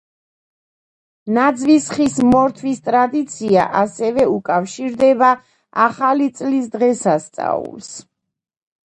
[1.37, 5.29] ნაძვის ხის მორთვის ტრადიცია ასევე უკავშირდება
[5.85, 7.93] ახალი წლის დღესასწაულს.